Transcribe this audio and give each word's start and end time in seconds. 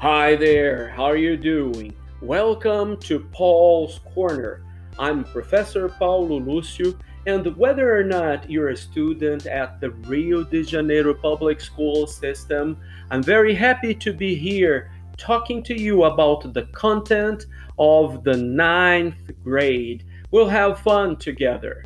Hi 0.00 0.36
there, 0.36 0.90
how 0.90 1.06
are 1.06 1.16
you 1.16 1.36
doing? 1.36 1.92
Welcome 2.22 2.98
to 2.98 3.18
Paul's 3.32 3.98
Corner. 4.14 4.62
I'm 4.96 5.24
Professor 5.24 5.88
Paulo 5.88 6.38
Lúcio, 6.38 6.96
and 7.26 7.56
whether 7.56 7.98
or 7.98 8.04
not 8.04 8.48
you're 8.48 8.68
a 8.68 8.76
student 8.76 9.46
at 9.46 9.80
the 9.80 9.90
Rio 10.06 10.44
de 10.44 10.62
Janeiro 10.62 11.12
public 11.12 11.60
school 11.60 12.06
system, 12.06 12.76
I'm 13.10 13.24
very 13.24 13.56
happy 13.56 13.92
to 13.92 14.12
be 14.12 14.36
here 14.36 14.92
talking 15.16 15.64
to 15.64 15.74
you 15.74 16.04
about 16.04 16.54
the 16.54 16.66
content 16.66 17.46
of 17.76 18.22
the 18.22 18.36
ninth 18.36 19.32
grade. 19.42 20.04
We'll 20.30 20.48
have 20.48 20.78
fun 20.78 21.16
together. 21.16 21.82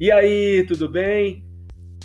E 0.00 0.10
aí, 0.10 0.66
tudo 0.66 0.88
bem? 0.90 1.44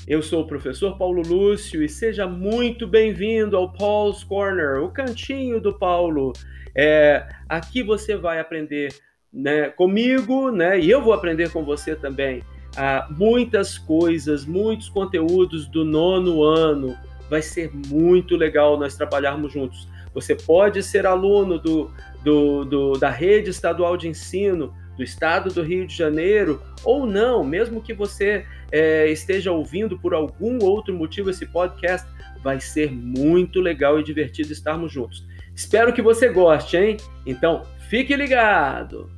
Eu 0.05 0.21
sou 0.21 0.41
o 0.41 0.47
professor 0.47 0.97
Paulo 0.97 1.21
Lúcio 1.21 1.81
e 1.81 1.87
seja 1.87 2.27
muito 2.27 2.85
bem-vindo 2.85 3.55
ao 3.55 3.71
Paul's 3.71 4.21
Corner, 4.21 4.83
o 4.83 4.89
cantinho 4.89 5.61
do 5.61 5.71
Paulo. 5.71 6.33
É, 6.75 7.25
aqui 7.47 7.81
você 7.81 8.17
vai 8.17 8.37
aprender 8.37 8.93
né, 9.31 9.69
comigo, 9.69 10.51
né, 10.51 10.77
e 10.77 10.91
eu 10.91 11.01
vou 11.01 11.13
aprender 11.13 11.51
com 11.51 11.63
você 11.63 11.95
também, 11.95 12.43
ah, 12.75 13.07
muitas 13.17 13.77
coisas, 13.77 14.45
muitos 14.45 14.89
conteúdos 14.89 15.67
do 15.67 15.85
nono 15.85 16.43
ano. 16.43 16.97
Vai 17.29 17.41
ser 17.41 17.71
muito 17.73 18.35
legal 18.35 18.77
nós 18.77 18.97
trabalharmos 18.97 19.53
juntos. 19.53 19.87
Você 20.13 20.35
pode 20.35 20.83
ser 20.83 21.07
aluno 21.07 21.57
do, 21.57 21.89
do, 22.21 22.65
do 22.65 22.91
da 22.99 23.09
rede 23.09 23.51
estadual 23.51 23.95
de 23.95 24.09
ensino 24.09 24.73
do 24.95 25.03
estado 25.03 25.53
do 25.53 25.63
Rio 25.63 25.87
de 25.87 25.95
Janeiro, 25.95 26.61
ou 26.83 27.05
não, 27.05 27.43
mesmo 27.43 27.81
que 27.81 27.93
você 27.93 28.45
é, 28.71 29.09
esteja 29.09 29.51
ouvindo 29.51 29.97
por 29.97 30.13
algum 30.13 30.63
outro 30.63 30.93
motivo 30.93 31.29
esse 31.29 31.45
podcast, 31.45 32.07
vai 32.43 32.59
ser 32.59 32.91
muito 32.91 33.59
legal 33.59 33.99
e 33.99 34.03
divertido 34.03 34.51
estarmos 34.51 34.91
juntos. 34.91 35.25
Espero 35.55 35.93
que 35.93 36.01
você 36.01 36.29
goste, 36.29 36.77
hein? 36.77 36.97
Então, 37.25 37.63
fique 37.89 38.15
ligado! 38.15 39.09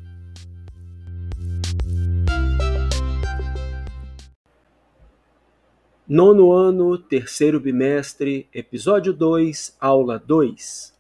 Nono 6.07 6.51
ano, 6.51 6.99
terceiro 6.99 7.59
bimestre, 7.59 8.47
episódio 8.53 9.11
2, 9.11 9.75
aula 9.81 10.19
2. 10.19 10.93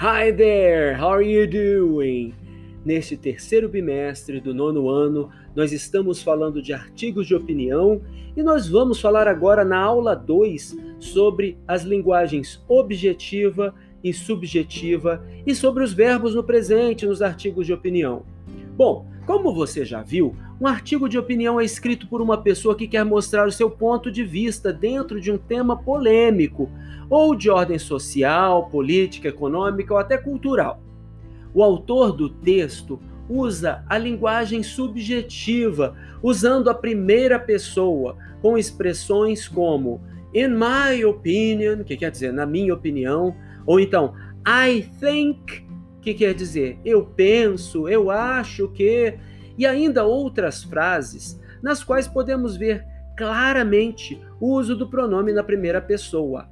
Hi 0.00 0.30
there, 0.30 0.96
how 0.96 1.10
are 1.10 1.24
you 1.24 1.44
doing? 1.44 2.32
Neste 2.84 3.16
terceiro 3.16 3.68
bimestre 3.68 4.40
do 4.40 4.54
nono 4.54 4.88
ano, 4.88 5.28
nós 5.56 5.72
estamos 5.72 6.22
falando 6.22 6.62
de 6.62 6.72
artigos 6.72 7.26
de 7.26 7.34
opinião 7.34 8.00
e 8.36 8.40
nós 8.44 8.68
vamos 8.68 9.00
falar 9.00 9.26
agora 9.26 9.64
na 9.64 9.76
aula 9.76 10.14
2 10.14 10.76
sobre 11.00 11.58
as 11.66 11.82
linguagens 11.82 12.62
objetiva 12.68 13.74
e 14.04 14.12
subjetiva 14.12 15.26
e 15.44 15.52
sobre 15.52 15.82
os 15.82 15.92
verbos 15.92 16.32
no 16.32 16.44
presente 16.44 17.04
nos 17.04 17.20
artigos 17.20 17.66
de 17.66 17.72
opinião. 17.72 18.22
Bom, 18.76 19.04
como 19.28 19.52
você 19.52 19.84
já 19.84 20.00
viu, 20.00 20.34
um 20.58 20.66
artigo 20.66 21.06
de 21.06 21.18
opinião 21.18 21.60
é 21.60 21.64
escrito 21.64 22.08
por 22.08 22.22
uma 22.22 22.38
pessoa 22.38 22.74
que 22.74 22.88
quer 22.88 23.04
mostrar 23.04 23.46
o 23.46 23.52
seu 23.52 23.68
ponto 23.68 24.10
de 24.10 24.24
vista 24.24 24.72
dentro 24.72 25.20
de 25.20 25.30
um 25.30 25.36
tema 25.36 25.76
polêmico 25.76 26.70
ou 27.10 27.34
de 27.34 27.50
ordem 27.50 27.78
social, 27.78 28.70
política, 28.70 29.28
econômica 29.28 29.92
ou 29.92 30.00
até 30.00 30.16
cultural. 30.16 30.80
O 31.52 31.62
autor 31.62 32.12
do 32.12 32.30
texto 32.30 32.98
usa 33.28 33.84
a 33.86 33.98
linguagem 33.98 34.62
subjetiva, 34.62 35.94
usando 36.22 36.70
a 36.70 36.74
primeira 36.74 37.38
pessoa, 37.38 38.16
com 38.40 38.56
expressões 38.56 39.46
como 39.46 40.00
in 40.32 40.48
my 40.48 41.04
opinion, 41.04 41.84
que 41.84 41.98
quer 41.98 42.10
dizer 42.10 42.32
na 42.32 42.46
minha 42.46 42.72
opinião, 42.72 43.36
ou 43.66 43.78
então 43.78 44.14
I 44.46 44.88
think, 44.98 45.67
que 46.08 46.24
quer 46.24 46.34
dizer 46.34 46.78
eu 46.84 47.04
penso, 47.04 47.88
eu 47.88 48.10
acho 48.10 48.68
que, 48.68 49.18
e 49.56 49.66
ainda 49.66 50.04
outras 50.04 50.62
frases 50.64 51.38
nas 51.62 51.84
quais 51.84 52.08
podemos 52.08 52.56
ver 52.56 52.84
claramente 53.16 54.20
o 54.40 54.52
uso 54.52 54.76
do 54.76 54.88
pronome 54.88 55.32
na 55.32 55.42
primeira 55.42 55.80
pessoa, 55.80 56.48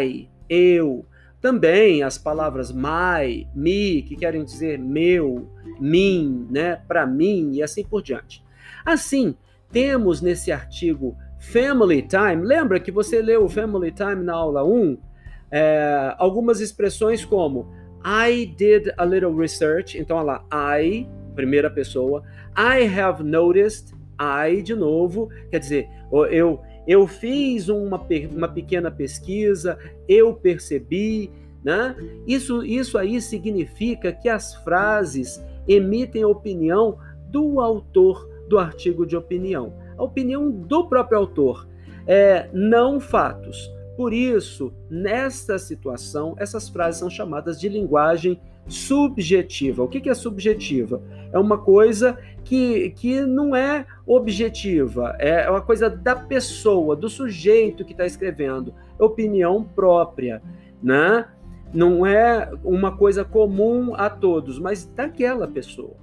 I, 0.00 0.28
eu. 0.48 1.04
Também 1.40 2.02
as 2.02 2.16
palavras 2.16 2.72
my, 2.72 3.46
me, 3.54 4.02
que 4.02 4.16
querem 4.16 4.42
dizer 4.42 4.78
meu, 4.78 5.48
mim, 5.78 6.46
né, 6.50 6.80
para 6.88 7.06
mim 7.06 7.52
e 7.52 7.62
assim 7.62 7.84
por 7.84 8.02
diante. 8.02 8.42
Assim, 8.84 9.36
temos 9.70 10.22
nesse 10.22 10.50
artigo 10.50 11.14
Family 11.38 12.02
Time, 12.02 12.44
lembra 12.44 12.80
que 12.80 12.90
você 12.90 13.20
leu 13.20 13.44
o 13.44 13.48
Family 13.48 13.92
Time 13.92 14.24
na 14.24 14.32
aula 14.32 14.64
1? 14.64 14.98
É, 15.50 16.14
algumas 16.18 16.60
expressões 16.60 17.24
como 17.24 17.70
I 18.04 18.54
did 18.56 18.92
a 18.96 19.04
little 19.04 19.34
research, 19.34 19.98
então 19.98 20.16
olha 20.16 20.40
lá, 20.50 20.80
I, 20.80 21.08
primeira 21.34 21.70
pessoa, 21.70 22.22
I 22.56 22.86
have 22.86 23.22
noticed, 23.22 23.94
I 24.18 24.62
de 24.62 24.74
novo, 24.74 25.28
quer 25.50 25.58
dizer, 25.58 25.88
eu 26.30 26.60
eu 26.86 27.06
fiz 27.06 27.68
uma, 27.68 28.00
uma 28.30 28.48
pequena 28.48 28.90
pesquisa, 28.90 29.76
eu 30.08 30.32
percebi, 30.32 31.30
né? 31.64 31.96
Isso, 32.26 32.64
isso 32.64 32.96
aí 32.96 33.20
significa 33.20 34.12
que 34.12 34.28
as 34.28 34.54
frases 34.62 35.44
emitem 35.66 36.22
a 36.22 36.28
opinião 36.28 36.96
do 37.28 37.60
autor 37.60 38.30
do 38.48 38.56
artigo 38.56 39.04
de 39.04 39.16
opinião, 39.16 39.74
a 39.98 40.04
opinião 40.04 40.48
do 40.48 40.88
próprio 40.88 41.18
autor, 41.18 41.66
é, 42.06 42.48
não 42.52 43.00
fatos. 43.00 43.68
Por 43.96 44.12
isso, 44.12 44.72
nesta 44.90 45.58
situação, 45.58 46.34
essas 46.38 46.68
frases 46.68 47.00
são 47.00 47.08
chamadas 47.08 47.58
de 47.58 47.68
linguagem 47.68 48.38
subjetiva. 48.68 49.82
O 49.82 49.88
que 49.88 50.08
é 50.08 50.14
subjetiva? 50.14 51.00
É 51.32 51.38
uma 51.38 51.58
coisa 51.58 52.18
que, 52.44 52.90
que 52.90 53.22
não 53.22 53.56
é 53.56 53.86
objetiva, 54.06 55.16
é 55.18 55.48
uma 55.50 55.60
coisa 55.62 55.88
da 55.88 56.14
pessoa, 56.14 56.94
do 56.94 57.08
sujeito 57.08 57.84
que 57.84 57.92
está 57.92 58.06
escrevendo, 58.06 58.74
é 58.98 59.02
opinião 59.02 59.64
própria, 59.64 60.42
né? 60.82 61.26
Não 61.74 62.06
é 62.06 62.50
uma 62.62 62.96
coisa 62.96 63.24
comum 63.24 63.94
a 63.94 64.08
todos, 64.08 64.58
mas 64.58 64.84
daquela 64.84 65.48
pessoa. 65.48 65.96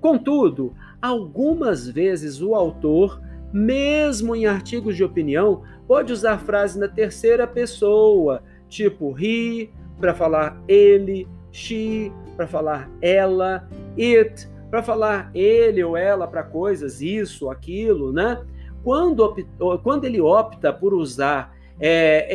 Contudo, 0.00 0.74
algumas 1.00 1.88
vezes 1.88 2.42
o 2.42 2.54
autor, 2.54 3.20
mesmo 3.52 4.34
em 4.34 4.46
artigos 4.46 4.96
de 4.96 5.04
opinião, 5.04 5.62
pode 5.86 6.12
usar 6.12 6.38
frases 6.38 6.76
na 6.76 6.88
terceira 6.88 7.46
pessoa, 7.46 8.42
tipo 8.68 9.16
he 9.18 9.70
para 9.98 10.14
falar 10.14 10.60
ele, 10.68 11.26
she 11.52 12.12
para 12.36 12.46
falar 12.46 12.90
ela, 13.00 13.68
it 13.98 14.48
para 14.70 14.82
falar 14.82 15.30
ele 15.34 15.82
ou 15.82 15.96
ela 15.96 16.26
para 16.26 16.42
coisas, 16.42 17.00
isso, 17.00 17.48
aquilo, 17.48 18.12
né? 18.12 18.42
Quando, 18.82 19.34
quando 19.82 20.04
ele 20.04 20.20
opta 20.20 20.72
por 20.72 20.92
usar 20.94 21.56
é, 21.80 22.26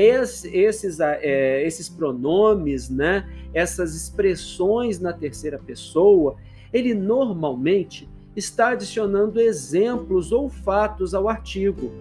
esses, 0.45 0.99
é, 0.99 1.65
esses 1.65 1.89
pronomes, 1.89 2.89
né? 2.89 3.25
essas 3.53 3.95
expressões 3.95 4.99
na 4.99 5.13
terceira 5.13 5.57
pessoa, 5.57 6.35
ele 6.71 6.93
normalmente 6.93 8.09
está 8.41 8.69
adicionando 8.69 9.39
exemplos 9.39 10.31
ou 10.31 10.49
fatos 10.49 11.13
ao 11.13 11.29
artigo. 11.29 11.91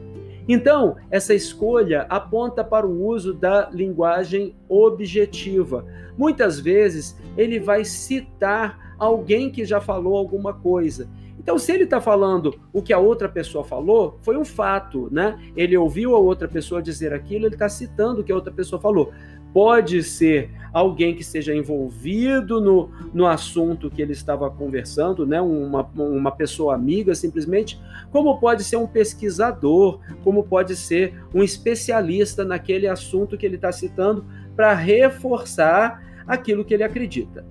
Então, 0.49 0.97
essa 1.11 1.35
escolha 1.35 2.07
aponta 2.09 2.65
para 2.65 2.87
o 2.87 3.07
uso 3.07 3.33
da 3.33 3.71
linguagem 3.71 4.57
objetiva. 4.69 5.85
Muitas 6.17 6.59
vezes 6.59 7.17
ele 7.37 7.61
vai 7.61 7.85
citar 7.85 8.95
alguém 8.99 9.51
que 9.51 9.65
já 9.65 9.81
falou 9.81 10.17
alguma 10.17 10.53
coisa. 10.53 11.09
Então, 11.39 11.59
se 11.59 11.73
ele 11.73 11.85
está 11.85 12.01
falando 12.01 12.59
o 12.73 12.83
que 12.83 12.93
a 12.93 12.99
outra 12.99 13.29
pessoa 13.29 13.65
falou, 13.65 14.19
foi 14.23 14.37
um 14.37 14.45
fato, 14.45 15.09
né? 15.11 15.39
Ele 15.57 15.77
ouviu 15.77 16.15
a 16.15 16.19
outra 16.19 16.49
pessoa 16.49 16.83
dizer 16.83 17.15
aquilo, 17.15 17.47
ele 17.47 17.55
está 17.55 17.69
citando 17.69 18.21
o 18.21 18.25
que 18.25 18.33
a 18.33 18.35
outra 18.35 18.53
pessoa 18.53 18.81
falou. 18.81 19.13
Pode 19.53 20.03
ser 20.03 20.51
alguém 20.73 21.15
que 21.15 21.23
esteja 21.23 21.55
envolvido 21.55 22.61
no, 22.61 22.91
no 23.13 23.27
assunto 23.27 23.91
que 23.91 24.01
ele 24.01 24.13
estava 24.13 24.51
conversando, 24.51 25.27
né? 25.27 25.41
uma, 25.41 25.83
uma 25.97 26.31
pessoa 26.31 26.75
amiga, 26.75 27.15
simplesmente, 27.15 27.81
como 28.11 28.39
pode 28.39 28.63
ser 28.63 28.77
um 28.77 28.87
pesquisador, 28.87 30.01
como 30.23 30.45
pode 30.45 30.77
ser 30.77 31.15
um 31.35 31.43
especialista 31.43 32.45
naquele 32.45 32.87
assunto 32.87 33.37
que 33.37 33.45
ele 33.45 33.57
está 33.57 33.73
citando 33.73 34.25
para 34.55 34.75
reforçar 34.75 36.23
aquilo 36.27 36.65
que 36.65 36.75
ele 36.75 36.85
acredita. 36.85 37.45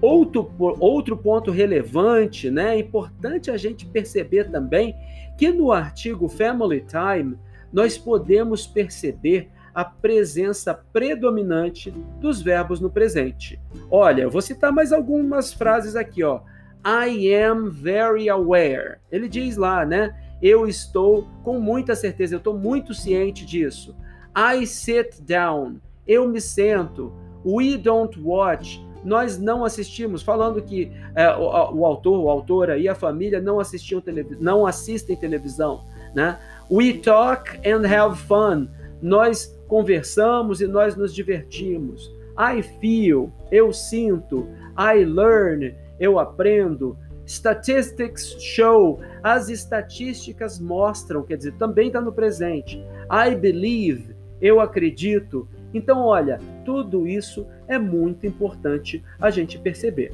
Outro, 0.00 0.52
outro 0.58 1.16
ponto 1.16 1.50
relevante, 1.50 2.50
né? 2.50 2.76
É 2.76 2.78
importante 2.78 3.50
a 3.50 3.56
gente 3.56 3.84
perceber 3.84 4.44
também 4.50 4.94
que 5.36 5.50
no 5.50 5.72
artigo 5.72 6.28
Family 6.28 6.84
Time 6.86 7.36
nós 7.72 7.98
podemos 7.98 8.66
perceber 8.66 9.50
a 9.78 9.84
presença 9.84 10.74
predominante 10.74 11.92
dos 12.20 12.42
verbos 12.42 12.80
no 12.80 12.90
presente. 12.90 13.60
Olha, 13.88 14.22
eu 14.22 14.30
vou 14.30 14.42
citar 14.42 14.72
mais 14.72 14.92
algumas 14.92 15.52
frases 15.52 15.94
aqui, 15.94 16.24
ó. 16.24 16.40
I 16.84 17.32
am 17.32 17.70
very 17.70 18.28
aware. 18.28 18.96
Ele 19.08 19.28
diz 19.28 19.56
lá, 19.56 19.86
né? 19.86 20.16
Eu 20.42 20.66
estou 20.66 21.28
com 21.44 21.60
muita 21.60 21.94
certeza, 21.94 22.34
eu 22.34 22.38
estou 22.38 22.58
muito 22.58 22.92
ciente 22.92 23.46
disso. 23.46 23.94
I 24.36 24.66
sit 24.66 25.20
down. 25.20 25.76
Eu 26.04 26.26
me 26.26 26.40
sento. 26.40 27.12
We 27.46 27.76
don't 27.76 28.20
watch. 28.20 28.84
Nós 29.04 29.38
não 29.38 29.64
assistimos, 29.64 30.24
falando 30.24 30.60
que 30.60 30.90
é, 31.14 31.30
o, 31.36 31.76
o, 31.76 31.86
autor, 31.86 32.18
o 32.18 32.28
autora 32.28 32.76
e 32.78 32.88
a 32.88 32.96
família 32.96 33.40
não 33.40 33.60
assistiam 33.60 34.00
televisão, 34.00 34.42
não 34.42 34.66
assistem 34.66 35.14
televisão, 35.14 35.84
né? 36.12 36.36
We 36.68 36.94
talk 36.94 37.58
and 37.58 37.86
have 37.86 38.18
fun. 38.18 38.66
Nós 39.00 39.58
conversamos 39.66 40.60
e 40.60 40.66
nós 40.66 40.96
nos 40.96 41.14
divertimos. 41.14 42.12
I 42.38 42.62
feel, 42.62 43.32
eu 43.50 43.72
sinto. 43.72 44.48
I 44.78 45.04
learn, 45.04 45.74
eu 45.98 46.18
aprendo. 46.18 46.96
Statistics 47.26 48.36
show, 48.40 49.00
as 49.22 49.50
estatísticas 49.50 50.58
mostram, 50.58 51.22
quer 51.22 51.36
dizer, 51.36 51.52
também 51.54 51.88
está 51.88 52.00
no 52.00 52.12
presente. 52.12 52.82
I 53.10 53.34
believe, 53.34 54.16
eu 54.40 54.60
acredito. 54.60 55.46
Então, 55.74 56.00
olha, 56.00 56.40
tudo 56.64 57.06
isso 57.06 57.46
é 57.66 57.78
muito 57.78 58.26
importante 58.26 59.04
a 59.20 59.30
gente 59.30 59.58
perceber. 59.58 60.10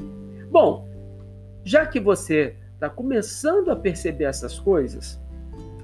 Bom, 0.51 0.89
já 1.63 1.87
que 1.87 2.01
você 2.01 2.57
está 2.75 2.91
começando 2.91 3.71
a 3.71 3.77
perceber 3.77 4.25
essas 4.25 4.59
coisas, 4.59 5.21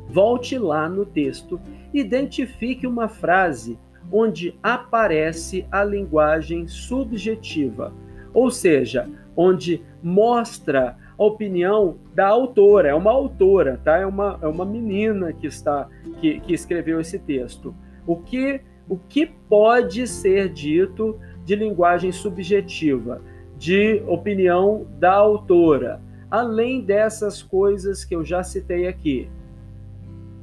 volte 0.09 0.59
lá 0.59 0.89
no 0.89 1.07
texto, 1.07 1.61
identifique 1.93 2.87
uma 2.87 3.09
frase 3.09 3.79
onde 4.13 4.59
aparece 4.63 5.67
a 5.71 5.85
linguagem 5.85 6.67
subjetiva, 6.67 7.93
ou 8.33 8.51
seja, 8.51 9.09
onde 9.37 9.83
mostra 10.03 10.97
a 11.19 11.25
opinião 11.25 11.99
da 12.15 12.29
autora, 12.29 12.89
é 12.89 12.95
uma 12.95 13.11
autora, 13.11 13.81
tá? 13.85 13.99
É 13.99 14.07
uma, 14.07 14.39
é 14.43 14.47
uma 14.47 14.65
menina 14.65 15.33
que 15.33 15.47
está 15.47 15.89
que, 16.21 16.41
que 16.41 16.53
escreveu 16.53 17.01
esse 17.01 17.19
texto. 17.19 17.75
O 18.07 18.17
que 18.17 18.61
o 18.89 18.97
que 18.97 19.25
pode 19.25 20.05
ser 20.09 20.49
dito 20.49 21.17
de 21.45 21.55
linguagem 21.55 22.11
subjetiva, 22.11 23.23
de 23.57 24.03
opinião 24.07 24.85
da 24.99 25.13
autora, 25.13 26.01
além 26.29 26.81
dessas 26.81 27.41
coisas 27.41 28.05
que 28.05 28.17
eu 28.17 28.25
já 28.25 28.43
citei 28.43 28.89
aqui. 28.89 29.31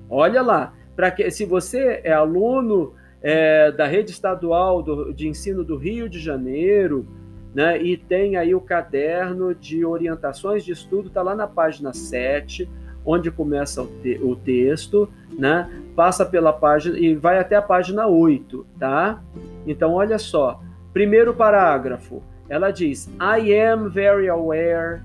Olha 0.09 0.41
lá, 0.41 0.73
para 0.97 1.11
que 1.11 1.29
se 1.31 1.45
você 1.45 2.01
é 2.03 2.11
aluno 2.11 2.95
é, 3.21 3.71
da 3.71 3.85
rede 3.85 4.11
estadual 4.11 4.81
do, 4.81 5.13
de 5.13 5.27
ensino 5.27 5.63
do 5.63 5.77
Rio 5.77 6.09
de 6.09 6.19
Janeiro, 6.19 7.07
né? 7.53 7.81
E 7.81 7.95
tem 7.95 8.35
aí 8.35 8.53
o 8.53 8.59
caderno 8.59 9.55
de 9.55 9.85
orientações 9.85 10.65
de 10.65 10.71
estudo, 10.71 11.07
está 11.07 11.21
lá 11.21 11.35
na 11.35 11.47
página 11.47 11.93
7, 11.93 12.69
onde 13.05 13.31
começa 13.31 13.81
o, 13.81 13.87
te 14.01 14.19
o 14.21 14.35
texto, 14.35 15.07
né? 15.37 15.69
Passa 15.95 16.25
pela 16.25 16.51
página 16.51 16.97
e 16.99 17.15
vai 17.15 17.39
até 17.39 17.55
a 17.55 17.61
página 17.61 18.07
8, 18.07 18.65
tá? 18.79 19.21
Então, 19.65 19.93
olha 19.93 20.17
só. 20.17 20.59
Primeiro 20.91 21.33
parágrafo, 21.33 22.23
ela 22.49 22.71
diz: 22.71 23.07
I 23.19 23.53
am 23.55 23.89
very 23.89 24.27
aware. 24.27 25.01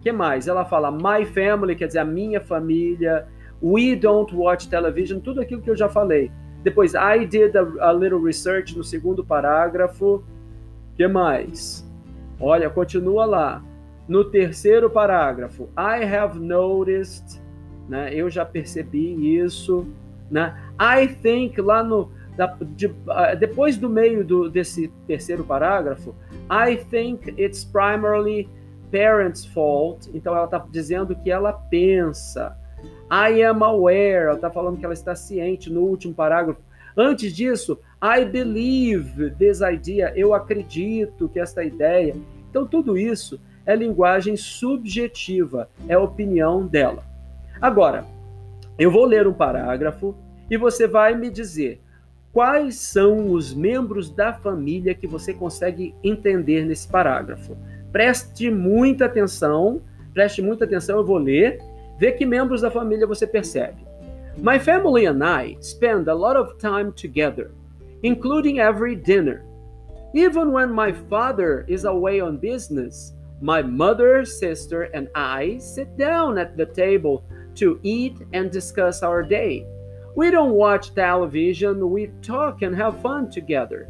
que 0.00 0.12
mais? 0.12 0.48
Ela 0.48 0.64
fala 0.64 0.90
my 0.90 1.24
family, 1.26 1.74
quer 1.74 1.88
dizer, 1.88 2.00
a 2.00 2.04
minha 2.04 2.40
família. 2.40 3.26
We 3.62 3.94
don't 3.96 4.34
watch 4.34 4.68
television, 4.68 5.20
tudo 5.20 5.40
aquilo 5.40 5.62
que 5.62 5.70
eu 5.70 5.76
já 5.76 5.88
falei. 5.88 6.30
Depois, 6.62 6.94
I 6.94 7.26
did 7.26 7.56
a, 7.56 7.88
a 7.88 7.92
little 7.92 8.22
research 8.22 8.76
no 8.76 8.84
segundo 8.84 9.24
parágrafo. 9.24 10.22
que 10.96 11.06
mais? 11.06 11.86
Olha, 12.40 12.68
continua 12.68 13.24
lá. 13.24 13.62
No 14.08 14.24
terceiro 14.24 14.90
parágrafo, 14.90 15.68
I 15.78 16.04
have 16.04 16.38
noticed, 16.38 17.40
né? 17.88 18.12
Eu 18.12 18.28
já 18.28 18.44
percebi 18.44 19.38
isso, 19.38 19.86
né? 20.30 20.56
I 20.78 21.06
think 21.06 21.60
lá 21.60 21.84
no 21.84 22.10
da, 22.36 22.56
de, 22.60 22.86
uh, 22.86 23.36
depois 23.38 23.76
do 23.76 23.88
meio 23.88 24.24
do, 24.24 24.48
desse 24.48 24.88
terceiro 25.06 25.44
parágrafo, 25.44 26.14
I 26.50 26.76
think 26.76 27.34
it's 27.40 27.64
primarily 27.64 28.48
parents' 28.90 29.44
fault. 29.44 30.10
Então 30.14 30.34
ela 30.34 30.46
está 30.46 30.64
dizendo 30.70 31.14
que 31.14 31.30
ela 31.30 31.52
pensa. 31.52 32.56
I 33.12 33.42
am 33.44 33.62
aware. 33.62 34.28
Ela 34.28 34.34
está 34.36 34.50
falando 34.50 34.78
que 34.78 34.84
ela 34.86 34.94
está 34.94 35.14
ciente 35.14 35.70
no 35.70 35.82
último 35.82 36.14
parágrafo. 36.14 36.60
Antes 36.96 37.34
disso, 37.34 37.78
I 38.02 38.24
believe 38.24 39.30
this 39.32 39.60
idea. 39.60 40.12
Eu 40.16 40.32
acredito 40.32 41.28
que 41.28 41.38
esta 41.38 41.62
ideia. 41.62 42.16
Então, 42.48 42.66
tudo 42.66 42.96
isso 42.96 43.38
é 43.66 43.76
linguagem 43.76 44.36
subjetiva, 44.36 45.68
é 45.86 45.94
a 45.94 46.00
opinião 46.00 46.66
dela. 46.66 47.04
Agora, 47.60 48.04
eu 48.78 48.90
vou 48.90 49.04
ler 49.04 49.26
um 49.26 49.32
parágrafo 49.32 50.14
e 50.50 50.56
você 50.56 50.86
vai 50.88 51.14
me 51.14 51.30
dizer 51.30 51.80
quais 52.32 52.76
são 52.76 53.30
os 53.30 53.54
membros 53.54 54.10
da 54.10 54.32
família 54.32 54.94
que 54.94 55.06
você 55.06 55.32
consegue 55.32 55.94
entender 56.02 56.64
nesse 56.64 56.88
parágrafo. 56.88 57.56
Preste 57.92 58.50
muita 58.50 59.04
atenção, 59.04 59.82
preste 60.12 60.42
muita 60.42 60.64
atenção, 60.64 60.98
eu 60.98 61.04
vou 61.04 61.18
ler, 61.18 61.60
ver 61.98 62.12
que 62.12 62.26
membros 62.26 62.60
da 62.60 62.70
família 62.70 63.06
você 63.06 63.26
percebe. 63.26 63.86
My 64.36 64.58
family 64.58 65.06
and 65.06 65.22
I 65.22 65.56
spend 65.60 66.08
a 66.08 66.14
lot 66.14 66.36
of 66.36 66.58
time 66.58 66.92
together, 66.92 67.50
including 68.02 68.60
every 68.60 68.96
dinner. 68.96 69.44
Even 70.14 70.52
when 70.52 70.72
my 70.72 70.92
father 70.92 71.64
is 71.68 71.84
away 71.84 72.20
on 72.20 72.38
business, 72.38 73.14
my 73.40 73.62
mother, 73.62 74.24
sister, 74.24 74.84
and 74.94 75.08
I 75.14 75.58
sit 75.58 75.96
down 75.98 76.38
at 76.38 76.56
the 76.56 76.66
table 76.66 77.24
to 77.56 77.78
eat 77.82 78.16
and 78.32 78.50
discuss 78.50 79.02
our 79.02 79.22
day. 79.22 79.66
We 80.14 80.30
don't 80.30 80.52
watch 80.52 80.94
television, 80.94 81.90
we 81.90 82.10
talk 82.22 82.62
and 82.62 82.76
have 82.76 83.00
fun 83.00 83.30
together. 83.30 83.88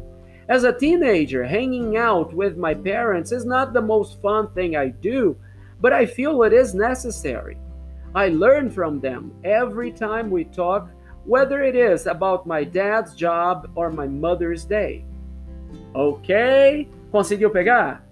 As 0.49 0.63
a 0.63 0.77
teenager, 0.77 1.43
hanging 1.43 1.97
out 1.97 2.33
with 2.33 2.57
my 2.57 2.73
parents 2.73 3.31
is 3.31 3.45
not 3.45 3.73
the 3.73 3.81
most 3.81 4.21
fun 4.21 4.51
thing 4.53 4.75
I 4.75 4.89
do, 4.89 5.37
but 5.79 5.93
I 5.93 6.05
feel 6.05 6.43
it 6.43 6.53
is 6.53 6.73
necessary. 6.73 7.57
I 8.15 8.29
learn 8.29 8.69
from 8.69 8.99
them 8.99 9.31
every 9.43 9.91
time 9.91 10.29
we 10.29 10.45
talk, 10.45 10.89
whether 11.25 11.63
it 11.63 11.75
is 11.75 12.05
about 12.05 12.45
my 12.45 12.63
dad's 12.63 13.15
job 13.15 13.69
or 13.75 13.89
my 13.91 14.07
mother's 14.07 14.65
day. 14.65 15.03
Ok? 15.95 16.87
Conseguiu 17.11 17.49
pegar? 17.49 18.03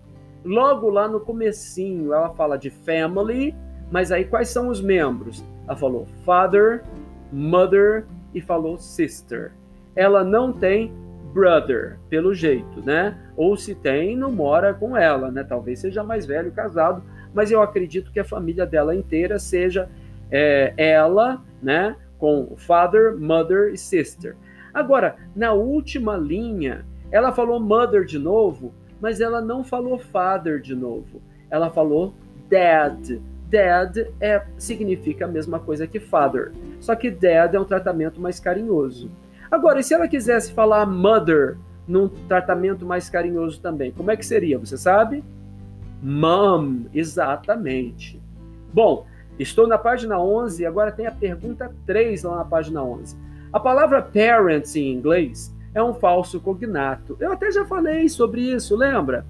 Logo 0.43 0.89
lá 0.89 1.07
no 1.07 1.19
comecinho, 1.19 2.13
ela 2.13 2.33
fala 2.33 2.57
de 2.57 2.69
family, 2.69 3.55
mas 3.91 4.11
aí 4.11 4.25
quais 4.25 4.49
são 4.49 4.69
os 4.69 4.81
membros? 4.81 5.43
Ela 5.67 5.77
falou 5.77 6.07
father, 6.25 6.83
mother 7.31 8.05
e 8.33 8.41
falou 8.41 8.77
sister. 8.77 9.51
Ela 9.95 10.23
não 10.23 10.51
tem 10.51 10.91
brother, 11.31 11.99
pelo 12.09 12.33
jeito, 12.33 12.81
né? 12.83 13.17
Ou 13.37 13.55
se 13.55 13.75
tem, 13.75 14.17
não 14.17 14.31
mora 14.31 14.73
com 14.73 14.97
ela, 14.97 15.31
né? 15.31 15.43
Talvez 15.43 15.79
seja 15.79 16.03
mais 16.03 16.25
velho, 16.25 16.51
casado, 16.51 17.03
mas 17.33 17.51
eu 17.51 17.61
acredito 17.61 18.11
que 18.11 18.19
a 18.19 18.25
família 18.25 18.65
dela 18.65 18.95
inteira 18.95 19.39
seja 19.39 19.89
é, 20.29 20.73
ela, 20.77 21.41
né? 21.61 21.95
Com 22.17 22.55
father, 22.57 23.17
mother 23.17 23.73
e 23.73 23.77
sister. 23.77 24.35
Agora, 24.73 25.15
na 25.35 25.53
última 25.53 26.15
linha, 26.15 26.85
ela 27.11 27.31
falou 27.31 27.59
mother 27.59 28.05
de 28.05 28.17
novo, 28.17 28.73
mas 28.99 29.19
ela 29.19 29.41
não 29.41 29.63
falou 29.63 29.97
father 29.97 30.61
de 30.61 30.75
novo. 30.75 31.21
Ela 31.49 31.69
falou 31.69 32.13
dad. 32.49 33.19
Dad 33.49 33.97
é, 34.21 34.45
significa 34.57 35.25
a 35.25 35.27
mesma 35.27 35.59
coisa 35.59 35.85
que 35.85 35.99
father, 35.99 36.53
só 36.79 36.95
que 36.95 37.11
dad 37.11 37.53
é 37.53 37.59
um 37.59 37.65
tratamento 37.65 38.21
mais 38.21 38.39
carinhoso. 38.39 39.11
Agora, 39.49 39.81
e 39.81 39.83
se 39.83 39.93
ela 39.93 40.07
quisesse 40.07 40.53
falar 40.53 40.85
mother 40.85 41.57
num 41.85 42.07
tratamento 42.07 42.85
mais 42.85 43.09
carinhoso 43.09 43.59
também, 43.59 43.91
como 43.91 44.09
é 44.09 44.15
que 44.15 44.25
seria? 44.25 44.57
Você 44.57 44.77
sabe? 44.77 45.21
Mom, 46.01 46.85
exatamente. 46.93 48.21
Bom, 48.73 49.05
estou 49.37 49.67
na 49.67 49.77
página 49.77 50.19
11 50.19 50.63
e 50.63 50.65
agora 50.65 50.91
tem 50.91 51.05
a 51.05 51.11
pergunta 51.11 51.73
3 51.85 52.23
lá 52.23 52.37
na 52.37 52.45
página 52.45 52.83
11. 52.83 53.15
A 53.53 53.59
palavra 53.59 54.01
parents 54.01 54.75
em 54.75 54.91
inglês 54.91 55.53
é 55.73 55.83
um 55.83 55.93
falso 55.93 56.39
cognato. 56.39 57.15
Eu 57.19 57.31
até 57.31 57.51
já 57.51 57.65
falei 57.65 58.09
sobre 58.09 58.41
isso, 58.41 58.75
lembra? 58.75 59.25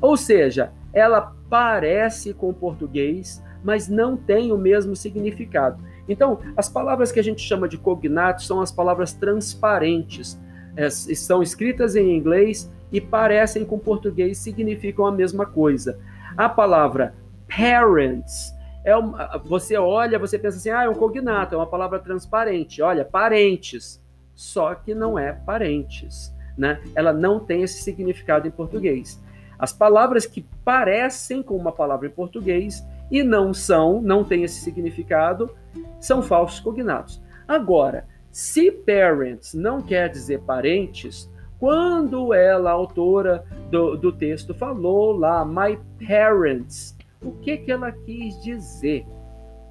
Ou 0.00 0.16
seja, 0.16 0.72
ela 0.92 1.34
parece 1.48 2.32
com 2.32 2.52
português, 2.52 3.42
mas 3.62 3.88
não 3.88 4.16
tem 4.16 4.52
o 4.52 4.58
mesmo 4.58 4.96
significado. 4.96 5.82
Então, 6.08 6.38
as 6.56 6.68
palavras 6.68 7.12
que 7.12 7.20
a 7.20 7.24
gente 7.24 7.42
chama 7.42 7.68
de 7.68 7.76
cognato 7.76 8.42
são 8.42 8.60
as 8.60 8.72
palavras 8.72 9.12
transparentes. 9.12 10.40
É, 10.76 10.88
são 10.88 11.42
escritas 11.42 11.96
em 11.96 12.16
inglês 12.16 12.72
e 12.90 13.00
parecem 13.00 13.64
com 13.64 13.78
português, 13.78 14.38
significam 14.38 15.04
a 15.06 15.12
mesma 15.12 15.44
coisa. 15.44 15.98
A 16.38 16.48
palavra 16.48 17.16
parents 17.48 18.54
é 18.84 18.96
uma, 18.96 19.38
você 19.44 19.76
olha, 19.76 20.20
você 20.20 20.38
pensa 20.38 20.56
assim, 20.56 20.70
ah, 20.70 20.84
é 20.84 20.88
um 20.88 20.94
cognato, 20.94 21.56
é 21.56 21.58
uma 21.58 21.66
palavra 21.66 21.98
transparente. 21.98 22.80
Olha, 22.80 23.04
parentes 23.04 24.00
só 24.36 24.72
que 24.72 24.94
não 24.94 25.18
é 25.18 25.32
parentes, 25.32 26.32
né? 26.56 26.80
Ela 26.94 27.12
não 27.12 27.40
tem 27.40 27.62
esse 27.62 27.82
significado 27.82 28.46
em 28.46 28.52
português. 28.52 29.20
As 29.58 29.72
palavras 29.72 30.26
que 30.26 30.46
parecem 30.64 31.42
com 31.42 31.56
uma 31.56 31.72
palavra 31.72 32.06
em 32.06 32.12
português 32.12 32.86
e 33.10 33.24
não 33.24 33.52
são, 33.52 34.00
não 34.00 34.22
têm 34.22 34.44
esse 34.44 34.60
significado, 34.60 35.52
são 35.98 36.22
falsos 36.22 36.60
cognatos. 36.60 37.20
Agora, 37.48 38.06
se 38.30 38.70
parents 38.70 39.54
não 39.54 39.82
quer 39.82 40.08
dizer 40.08 40.42
parentes, 40.42 41.28
quando 41.58 42.32
ela, 42.32 42.70
autora 42.70 43.44
do, 43.70 43.96
do 43.96 44.12
texto, 44.12 44.54
falou 44.54 45.12
lá, 45.12 45.44
my 45.44 45.78
parents, 46.06 46.96
o 47.22 47.32
que, 47.32 47.56
que 47.58 47.72
ela 47.72 47.90
quis 47.90 48.40
dizer? 48.42 49.04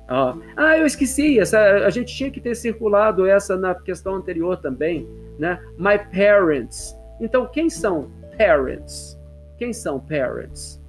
Ah, 0.07 0.35
ah, 0.55 0.77
eu 0.77 0.85
esqueci, 0.85 1.39
essa, 1.39 1.59
a 1.59 1.89
gente 1.89 2.15
tinha 2.15 2.31
que 2.31 2.39
ter 2.39 2.55
circulado 2.55 3.25
essa 3.25 3.57
na 3.57 3.75
questão 3.75 4.15
anterior 4.15 4.57
também, 4.57 5.07
né? 5.37 5.61
My 5.77 5.97
parents. 5.97 6.95
Então, 7.19 7.45
quem 7.45 7.69
são 7.69 8.09
parents? 8.37 9.19
Quem 9.57 9.73
são 9.73 9.99
parents? 9.99 10.81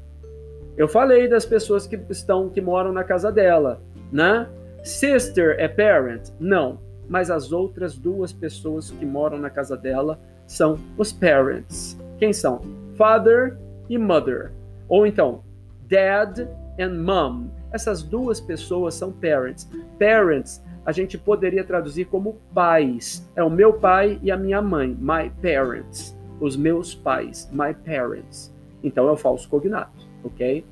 Eu 0.76 0.86
falei 0.86 1.26
das 1.28 1.44
pessoas 1.44 1.86
que 1.86 1.98
estão 2.10 2.48
que 2.48 2.60
moram 2.60 2.92
na 2.92 3.02
casa 3.02 3.32
dela, 3.32 3.80
né? 4.12 4.48
Sister 4.84 5.56
é 5.58 5.66
parent? 5.66 6.30
Não, 6.38 6.80
mas 7.08 7.30
as 7.30 7.50
outras 7.50 7.96
duas 7.96 8.32
pessoas 8.32 8.90
que 8.90 9.04
moram 9.04 9.38
na 9.38 9.50
casa 9.50 9.76
dela 9.76 10.20
são 10.48 10.78
os 10.96 11.12
parents. 11.12 11.96
Quem 12.18 12.32
são? 12.32 12.60
Father 12.96 13.56
e 13.88 13.96
mother. 13.96 14.50
Ou 14.88 15.06
então, 15.06 15.44
dad 15.86 16.40
and 16.80 16.94
mom. 16.94 17.48
Essas 17.70 18.02
duas 18.02 18.40
pessoas 18.40 18.94
são 18.94 19.12
parents. 19.12 19.70
Parents, 19.98 20.64
a 20.84 20.90
gente 20.90 21.18
poderia 21.18 21.62
traduzir 21.62 22.06
como 22.06 22.38
pais. 22.54 23.30
É 23.36 23.44
o 23.44 23.50
meu 23.50 23.74
pai 23.74 24.18
e 24.22 24.30
a 24.30 24.36
minha 24.36 24.62
mãe. 24.62 24.96
My 24.98 25.30
parents. 25.42 26.16
Os 26.40 26.56
meus 26.56 26.94
pais. 26.94 27.48
My 27.52 27.74
parents. 27.74 28.52
Então 28.82 29.06
é 29.06 29.12
o 29.12 29.16
falso 29.16 29.48
cognato, 29.48 30.06
ok? 30.24 30.64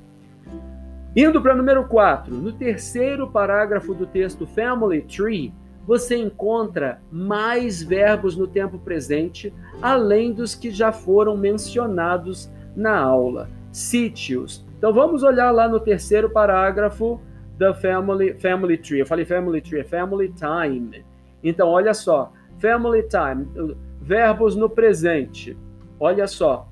Indo 1.15 1.41
para 1.41 1.55
número 1.55 1.87
4. 1.87 2.33
No 2.33 2.51
terceiro 2.51 3.29
parágrafo 3.29 3.93
do 3.93 4.07
texto 4.07 4.47
Family 4.47 5.01
Tree, 5.01 5.53
você 5.87 6.17
encontra 6.17 6.99
mais 7.09 7.81
verbos 7.81 8.35
no 8.35 8.45
tempo 8.45 8.77
presente, 8.77 9.53
além 9.81 10.33
dos 10.33 10.53
que 10.53 10.69
já 10.69 10.91
foram 10.91 11.37
mencionados 11.37 12.51
na 12.75 12.99
aula. 12.99 13.49
Sítios, 13.71 14.65
então 14.77 14.93
vamos 14.93 15.23
olhar 15.23 15.49
lá 15.51 15.67
no 15.67 15.79
terceiro 15.79 16.29
parágrafo 16.29 17.19
da 17.57 17.73
family, 17.73 18.33
family 18.39 18.77
tree. 18.77 18.99
Eu 18.99 19.07
falei 19.07 19.25
family 19.25 19.61
tree, 19.61 19.79
é 19.79 19.83
family 19.83 20.33
time. 20.33 21.05
Então 21.43 21.69
olha 21.69 21.93
só, 21.93 22.31
family 22.59 23.03
time, 23.03 23.75
verbos 24.01 24.55
no 24.55 24.69
presente. 24.69 25.57
Olha 25.99 26.27
só. 26.27 26.67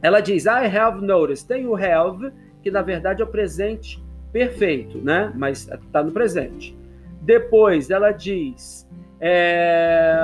Ela 0.00 0.20
diz 0.20 0.44
I 0.44 0.66
have 0.76 1.00
noticed. 1.00 1.48
Tem 1.48 1.66
o 1.66 1.74
have, 1.74 2.30
que 2.62 2.70
na 2.70 2.82
verdade 2.82 3.22
é 3.22 3.24
o 3.24 3.28
presente 3.28 4.02
perfeito, 4.30 4.98
né? 4.98 5.32
Mas 5.34 5.68
está 5.68 6.02
no 6.02 6.12
presente. 6.12 6.76
Depois 7.24 7.90
ela 7.90 8.12
diz 8.12 8.88
é, 9.20 10.16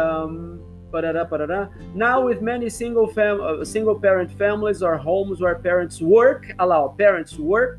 Parará, 0.91 1.25
parará. 1.25 1.71
Now, 1.95 2.27
with 2.27 2.41
many 2.41 2.69
single, 2.69 3.07
fam 3.09 3.65
single 3.65 3.99
parent 3.99 4.33
families 4.33 4.83
or 4.83 4.97
homes 4.97 5.41
where 5.41 5.55
parents 5.55 6.01
work, 6.01 6.53
allow 6.59 6.89
parents 6.89 7.39
work. 7.39 7.79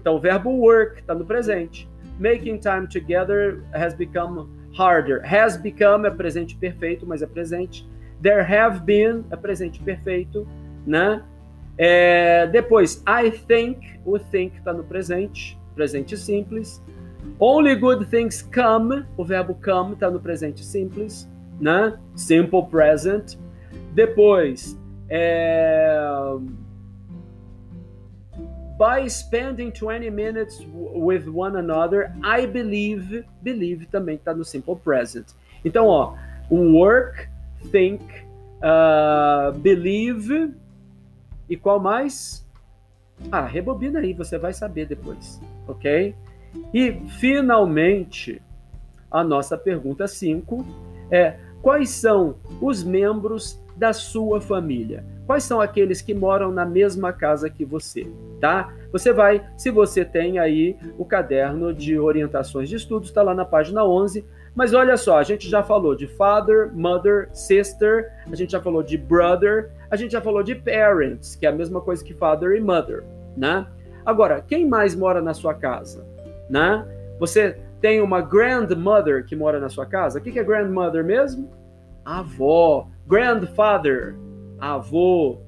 Então, 0.00 0.16
o 0.16 0.20
verbo 0.20 0.50
work 0.50 1.00
está 1.00 1.14
no 1.14 1.24
presente. 1.24 1.88
Making 2.18 2.58
time 2.58 2.86
together 2.86 3.64
has 3.74 3.94
become 3.94 4.48
harder. 4.76 5.20
Has 5.24 5.56
become 5.56 6.06
é 6.06 6.10
presente 6.10 6.56
perfeito, 6.56 7.04
mas 7.06 7.22
é 7.22 7.26
presente. 7.26 7.88
There 8.22 8.42
have 8.42 8.84
been 8.84 9.24
é 9.30 9.36
presente 9.36 9.82
perfeito, 9.82 10.46
né? 10.86 11.24
É, 11.76 12.46
depois, 12.46 13.02
I 13.06 13.30
think, 13.30 13.98
o 14.04 14.18
think 14.18 14.56
está 14.58 14.72
no 14.72 14.84
presente, 14.84 15.58
presente 15.74 16.16
simples. 16.16 16.80
Only 17.38 17.74
good 17.74 18.06
things 18.06 18.42
come, 18.42 19.04
o 19.16 19.24
verbo 19.24 19.54
come 19.54 19.94
está 19.94 20.10
no 20.10 20.20
presente 20.20 20.64
simples 20.64 21.28
né? 21.62 21.96
Simple 22.16 22.66
present. 22.66 23.36
Depois, 23.94 24.76
é... 25.08 26.36
by 28.76 29.08
spending 29.08 29.70
20 29.70 30.10
minutes 30.10 30.60
with 30.74 31.28
one 31.28 31.56
another, 31.56 32.12
I 32.22 32.46
believe, 32.46 33.24
believe 33.42 33.86
também 33.86 34.16
está 34.16 34.34
no 34.34 34.44
simple 34.44 34.76
present. 34.76 35.26
Então, 35.64 35.86
ó, 35.86 36.16
work, 36.50 37.28
think, 37.70 38.02
uh, 38.58 39.56
believe 39.58 40.52
e 41.48 41.56
qual 41.56 41.78
mais? 41.78 42.44
Ah, 43.30 43.46
rebobina 43.46 44.00
aí, 44.00 44.12
você 44.12 44.36
vai 44.36 44.52
saber 44.52 44.86
depois, 44.86 45.40
ok? 45.68 46.12
E 46.72 46.92
finalmente, 47.18 48.40
a 49.10 49.22
nossa 49.22 49.56
pergunta 49.56 50.06
5 50.06 50.64
é 51.10 51.36
quais 51.60 51.90
são 51.90 52.36
os 52.60 52.82
membros 52.82 53.60
da 53.76 53.92
sua 53.92 54.40
família. 54.40 55.04
Quais 55.26 55.44
são 55.44 55.60
aqueles 55.60 56.02
que 56.02 56.12
moram 56.14 56.50
na 56.50 56.64
mesma 56.64 57.12
casa 57.12 57.48
que 57.48 57.64
você, 57.64 58.10
tá? 58.40 58.72
Você 58.90 59.12
vai, 59.12 59.46
se 59.56 59.70
você 59.70 60.04
tem 60.04 60.38
aí 60.38 60.76
o 60.98 61.04
caderno 61.04 61.72
de 61.72 61.98
orientações 61.98 62.68
de 62.68 62.76
estudos, 62.76 63.08
está 63.08 63.22
lá 63.22 63.34
na 63.34 63.44
página 63.44 63.84
11. 63.84 64.24
Mas 64.54 64.74
olha 64.74 64.96
só, 64.96 65.18
a 65.18 65.22
gente 65.22 65.48
já 65.48 65.62
falou 65.62 65.94
de 65.94 66.06
father, 66.06 66.70
mother, 66.74 67.30
sister, 67.32 68.12
a 68.30 68.36
gente 68.36 68.52
já 68.52 68.60
falou 68.60 68.82
de 68.82 68.98
brother, 68.98 69.70
a 69.90 69.96
gente 69.96 70.12
já 70.12 70.20
falou 70.20 70.42
de 70.42 70.54
parents, 70.54 71.34
que 71.36 71.46
é 71.46 71.48
a 71.48 71.52
mesma 71.52 71.80
coisa 71.80 72.04
que 72.04 72.12
father 72.12 72.52
e 72.52 72.60
mother, 72.60 73.02
né? 73.34 73.66
Agora, 74.04 74.42
quem 74.42 74.68
mais 74.68 74.94
mora 74.94 75.22
na 75.22 75.32
sua 75.32 75.54
casa, 75.54 76.04
né? 76.52 76.86
Você 77.18 77.58
tem 77.80 78.02
uma 78.02 78.20
grandmother 78.20 79.24
que 79.24 79.34
mora 79.34 79.58
na 79.58 79.70
sua 79.70 79.86
casa. 79.86 80.18
O 80.18 80.22
que 80.22 80.38
é 80.38 80.44
grandmother 80.44 81.02
mesmo? 81.02 81.50
Avó. 82.04 82.88
Grandfather, 83.08 84.14
avô. 84.60 85.40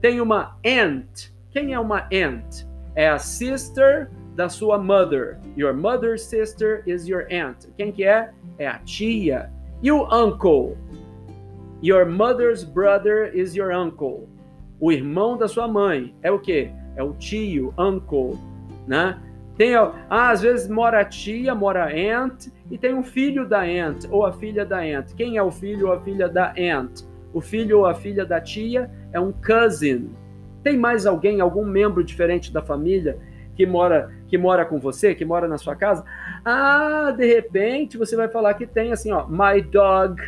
Tem 0.00 0.20
uma 0.20 0.58
aunt. 0.66 1.30
Quem 1.50 1.72
é 1.72 1.78
uma 1.78 2.08
aunt? 2.12 2.66
É 2.96 3.08
a 3.08 3.18
sister 3.18 4.10
da 4.34 4.48
sua 4.48 4.78
mother. 4.78 5.38
Your 5.56 5.72
mother's 5.72 6.22
sister 6.22 6.82
is 6.86 7.06
your 7.06 7.26
aunt. 7.30 7.68
Quem 7.76 7.92
que 7.92 8.04
é? 8.04 8.30
É 8.58 8.66
a 8.66 8.78
tia. 8.78 9.50
E 9.80 9.92
o 9.92 10.02
uncle? 10.12 10.76
Your 11.82 12.04
mother's 12.04 12.64
brother 12.64 13.30
is 13.34 13.54
your 13.54 13.72
uncle. 13.72 14.28
O 14.80 14.90
irmão 14.90 15.36
da 15.36 15.46
sua 15.46 15.68
mãe 15.68 16.14
é 16.22 16.30
o 16.30 16.38
quê? 16.38 16.72
É 16.96 17.02
o 17.02 17.12
tio, 17.12 17.72
uncle, 17.78 18.38
né? 18.86 19.18
Tem, 19.62 19.76
ah, 19.76 19.92
às 20.10 20.42
vezes 20.42 20.68
mora 20.68 20.98
a 20.98 21.04
tia, 21.04 21.54
mora 21.54 21.84
a 21.84 22.20
aunt, 22.20 22.48
e 22.68 22.76
tem 22.76 22.92
um 22.92 23.04
filho 23.04 23.48
da 23.48 23.60
aunt, 23.60 24.06
ou 24.10 24.26
a 24.26 24.32
filha 24.32 24.66
da 24.66 24.78
aunt. 24.78 25.14
Quem 25.14 25.36
é 25.36 25.42
o 25.42 25.52
filho 25.52 25.86
ou 25.86 25.92
a 25.92 26.00
filha 26.00 26.28
da 26.28 26.48
aunt? 26.48 27.02
O 27.32 27.40
filho 27.40 27.78
ou 27.78 27.86
a 27.86 27.94
filha 27.94 28.26
da 28.26 28.40
tia 28.40 28.90
é 29.12 29.20
um 29.20 29.30
cousin. 29.30 30.10
Tem 30.64 30.76
mais 30.76 31.06
alguém, 31.06 31.40
algum 31.40 31.64
membro 31.64 32.02
diferente 32.02 32.52
da 32.52 32.60
família 32.60 33.16
que 33.54 33.64
mora 33.64 34.10
que 34.26 34.36
mora 34.36 34.64
com 34.64 34.80
você, 34.80 35.14
que 35.14 35.24
mora 35.24 35.46
na 35.46 35.58
sua 35.58 35.76
casa? 35.76 36.04
Ah, 36.44 37.14
de 37.16 37.24
repente 37.24 37.96
você 37.96 38.16
vai 38.16 38.26
falar 38.26 38.54
que 38.54 38.66
tem 38.66 38.90
assim, 38.90 39.12
ó, 39.12 39.28
my 39.28 39.62
dog, 39.62 40.20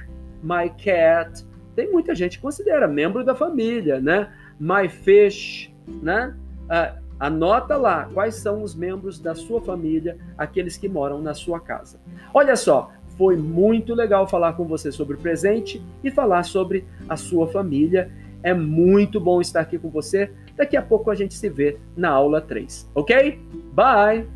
my 0.45 0.71
cat. 0.79 1.45
Tem 1.75 1.91
muita 1.91 2.15
gente 2.15 2.37
que 2.37 2.43
considera 2.43 2.87
membro 2.87 3.25
da 3.25 3.35
família, 3.35 4.01
né? 4.01 4.33
My 4.61 4.89
fish, 4.89 5.75
né? 5.89 6.37
Ah, 6.69 6.99
Anota 7.25 7.79
lá 7.79 8.07
quais 8.13 8.35
são 8.35 8.63
os 8.63 8.75
membros 8.75 9.19
da 9.19 9.35
sua 9.35 9.59
família, 9.59 10.19
aqueles 10.37 10.77
que 10.77 10.91
moram 10.91 11.23
na 11.23 11.33
sua 11.33 11.59
casa. 11.59 11.99
Olha 12.35 12.55
só, 12.55 12.91
foi 13.17 13.35
muito 13.35 13.95
legal 13.95 14.29
falar 14.29 14.53
com 14.53 14.67
você 14.67 14.93
sobre 14.93 15.17
o 15.17 15.19
presente 15.19 15.83
e 16.03 16.11
falar 16.11 16.43
sobre 16.43 16.85
a 17.09 17.17
sua 17.17 17.47
família. 17.47 18.13
É 18.43 18.53
muito 18.53 19.19
bom 19.19 19.41
estar 19.41 19.61
aqui 19.61 19.79
com 19.79 19.89
você. 19.89 20.31
Daqui 20.55 20.77
a 20.77 20.83
pouco 20.83 21.11
a 21.11 21.15
gente 21.15 21.33
se 21.33 21.49
vê 21.49 21.79
na 21.97 22.11
aula 22.11 22.43
3, 22.43 22.91
ok? 22.95 23.41
Bye! 23.73 24.29